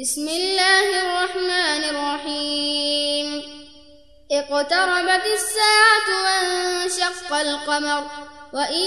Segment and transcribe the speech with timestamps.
[0.00, 3.42] بسم الله الرحمن الرحيم.
[4.32, 8.02] اقتربت الساعة وانشق القمر
[8.52, 8.86] وإن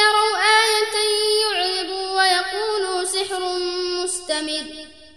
[0.00, 0.96] يروا آية
[1.40, 3.42] يعرضوا ويقولوا سحر
[4.02, 4.66] مستمر.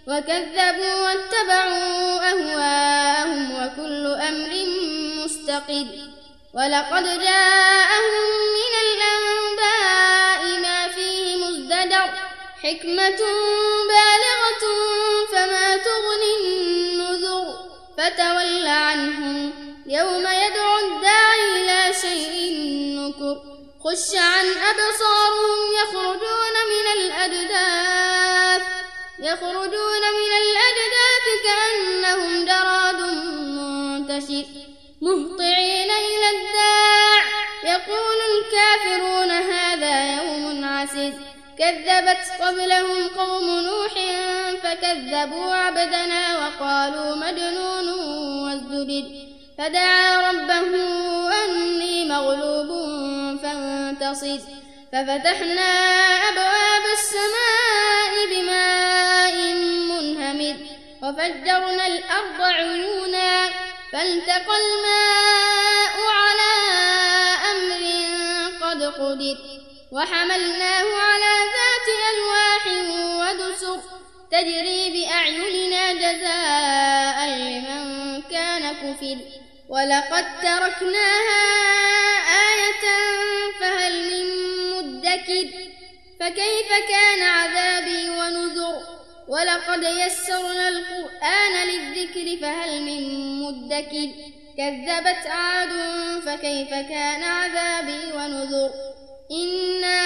[0.08, 4.52] وكذبوا واتبعوا أهواءهم وكل أمر
[5.24, 5.86] مستقر.
[6.54, 8.24] ولقد جاءهم
[8.58, 12.10] من الأنباء ما فيه مزدجر
[12.62, 13.20] حكمة
[13.88, 14.87] بالغة
[23.88, 28.62] خش عن أبصارهم يخرجون من الأجداث
[29.18, 34.44] يخرجون من الأجداث كأنهم جراد منتشر
[35.00, 37.22] مهطعين إلى الداع.
[37.64, 41.12] يقول الكافرون هذا يوم عسير.
[41.58, 43.92] كذبت قبلهم قوم نوح
[44.62, 47.88] فكذبوا عبدنا وقالوا مجنون
[48.44, 50.76] وازدجر فدعا ربه
[51.44, 52.70] أني مغلوب
[53.52, 54.38] فانتصر.
[54.92, 55.70] ففتحنا
[56.28, 59.34] أبواب السماء بماء
[59.90, 60.56] منهمر
[61.02, 63.48] وفجرنا الأرض عيونا
[63.92, 66.52] فالتقى الماء على
[67.52, 67.82] أمر
[68.60, 69.36] قد قدر.
[69.92, 72.64] وحملناه على ذات ألواح
[73.20, 73.80] ودسر
[74.30, 79.18] تجري بأعيننا جزاء لمن كان كفر.
[79.68, 81.44] ولقد تركناها
[82.58, 82.86] آية
[83.60, 84.26] فهل من
[84.70, 85.48] مدكر؟
[86.20, 88.82] فكيف كان عذابي ونذر؟
[89.28, 93.02] ولقد يسرنا القرآن للذكر فهل من
[93.42, 94.08] مدكر؟
[94.58, 95.70] كذبت عاد
[96.26, 98.70] فكيف كان عذابي ونذر؟
[99.32, 100.00] إنا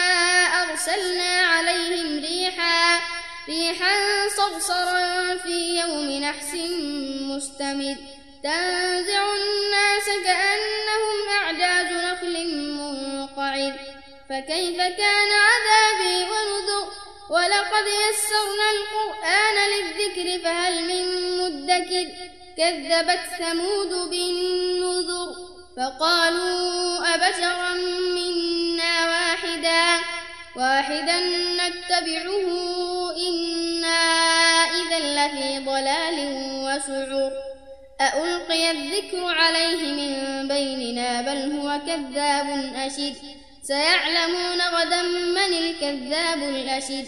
[0.62, 3.00] أرسلنا عليهم ريحا
[3.48, 3.94] ريحا
[4.36, 6.54] صرصرا في يوم نحس
[7.20, 7.96] مستمر.
[8.44, 12.11] تنزع الناس كأنهم أعجاز نخل
[13.52, 13.72] منقعر
[14.28, 16.92] فكيف كان عذابي ونذر؟
[17.30, 21.04] ولقد يسرنا القرآن للذكر فهل من
[21.38, 22.08] مدكر؟
[22.56, 25.36] كذبت ثمود بالنذر
[25.76, 27.72] فقالوا أبشرا
[28.14, 30.04] منا واحدا.
[30.56, 31.18] واحدا
[31.56, 32.46] نتبعه
[33.28, 33.98] إنا
[34.64, 36.18] إذا لفي ضلال
[36.64, 37.32] وسعر.
[38.00, 43.31] أألقي الذكر عليه من بيننا بل هو كذاب أشر.
[43.62, 47.04] سيعلمون غدا من الكذاب الأشر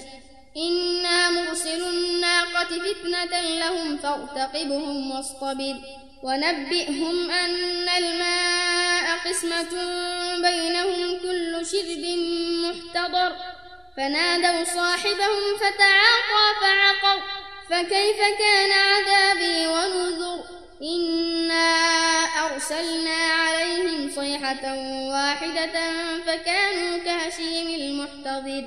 [0.56, 5.74] إنا مرسل الناقة فتنة لهم فارتقبهم واصطبر.
[6.22, 9.72] ونبئهم أن الماء قسمة
[10.42, 12.04] بينهم كل شرب
[12.64, 13.36] محتضر.
[13.96, 17.22] فنادوا صاحبهم فتعاطى فعقر.
[17.70, 20.44] فكيف كان عذابي ونذر؟
[20.82, 22.13] إنا
[22.54, 24.64] أرسلنا عليهم صيحة
[25.10, 25.76] واحدة
[26.26, 28.64] فكانوا كهشيم المحتضر.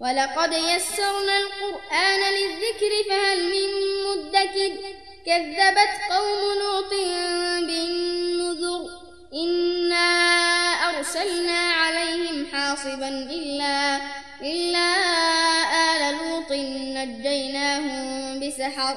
[0.00, 3.68] ولقد يسرنا القرآن للذكر فهل من
[4.06, 4.72] مدكر.
[5.26, 6.92] كذبت قوم لوط
[7.66, 8.90] بالنذر.
[9.34, 10.08] إنا
[10.90, 14.00] أرسلنا عليهم حاصبا إلا
[14.42, 14.88] إلا
[15.92, 16.52] آل لوط
[16.96, 18.96] نجيناهم بسحر.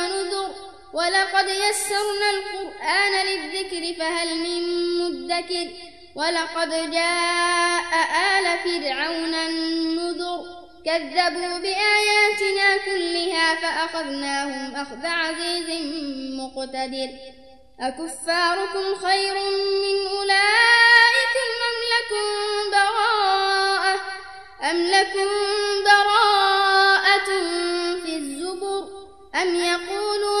[0.93, 4.61] ولقد يسرنا القرآن للذكر فهل من
[4.97, 5.67] مدكر
[6.15, 7.91] ولقد جاء
[8.39, 15.69] آل فرعون النذر كذبوا بآياتنا كلها فأخذناهم أخذ عزيز
[16.39, 17.09] مقتدر
[17.79, 19.33] أكفاركم خير
[19.83, 22.25] من أولئكم أم لكم
[22.71, 23.99] براءة
[24.71, 25.29] أم لكم
[25.85, 27.25] براءة
[28.05, 28.83] في الزبر
[29.35, 30.40] أم يقولون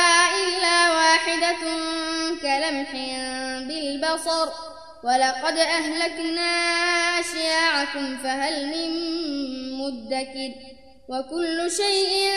[1.31, 1.57] واحدة
[2.41, 2.91] كلمح
[3.67, 4.49] بالبصر البصر
[5.03, 6.49] ولقد أهلكنا
[7.19, 8.91] أشياعكم فهل من
[9.77, 10.51] مدكر
[11.09, 12.29] وكل شيء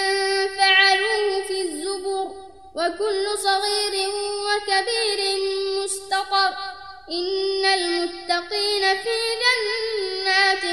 [0.59, 2.27] فعلوه في الزبر
[2.75, 4.09] وكل صغير
[4.47, 5.21] وكبير
[5.85, 6.55] مستقر
[7.11, 10.65] إن المتقين في جنات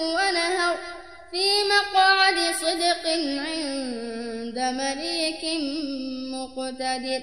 [0.00, 0.76] ونهر
[1.30, 5.44] في مقعد صدق عند مليك
[6.32, 7.22] مقتدر